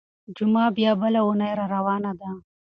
[0.37, 2.29] جمعه بيا بله اونۍ راروانه ده.